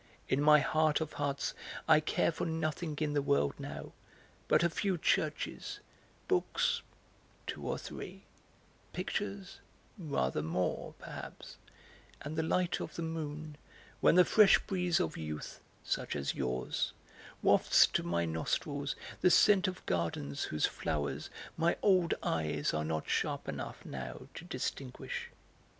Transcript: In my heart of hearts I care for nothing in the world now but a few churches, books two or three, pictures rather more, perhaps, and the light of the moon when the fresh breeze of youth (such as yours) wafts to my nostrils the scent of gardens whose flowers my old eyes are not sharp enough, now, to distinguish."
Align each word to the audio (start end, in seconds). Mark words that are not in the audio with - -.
In 0.27 0.41
my 0.41 0.61
heart 0.61 0.99
of 0.99 1.13
hearts 1.13 1.53
I 1.87 1.99
care 1.99 2.31
for 2.31 2.47
nothing 2.47 2.97
in 2.99 3.13
the 3.13 3.21
world 3.21 3.53
now 3.59 3.91
but 4.47 4.63
a 4.63 4.69
few 4.71 4.97
churches, 4.97 5.79
books 6.27 6.81
two 7.45 7.67
or 7.67 7.77
three, 7.77 8.23
pictures 8.93 9.59
rather 9.99 10.41
more, 10.41 10.95
perhaps, 10.97 11.57
and 12.19 12.35
the 12.35 12.41
light 12.41 12.79
of 12.81 12.95
the 12.95 13.03
moon 13.03 13.57
when 13.99 14.15
the 14.15 14.25
fresh 14.25 14.57
breeze 14.65 14.99
of 14.99 15.17
youth 15.17 15.61
(such 15.83 16.15
as 16.15 16.33
yours) 16.33 16.93
wafts 17.43 17.85
to 17.93 18.01
my 18.01 18.25
nostrils 18.25 18.95
the 19.19 19.29
scent 19.29 19.67
of 19.67 19.85
gardens 19.85 20.45
whose 20.45 20.65
flowers 20.65 21.29
my 21.57 21.77
old 21.83 22.15
eyes 22.23 22.73
are 22.73 22.83
not 22.83 23.07
sharp 23.07 23.47
enough, 23.47 23.85
now, 23.85 24.27
to 24.33 24.43
distinguish." 24.45 25.29